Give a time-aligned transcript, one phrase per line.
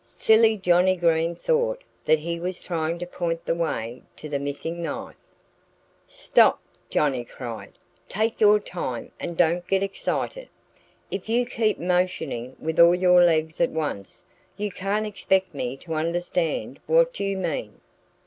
[0.03, 4.81] Silly Johnnie Green thought that he was trying to point the way to the missing
[4.81, 5.13] knife!
[6.07, 7.73] "Stop!" Johnnie cried.
[8.09, 10.49] "Take your time and don't get excited!
[11.11, 14.25] If you keep motioning with all your legs at once
[14.57, 17.79] you can't expect me to understand what you mean."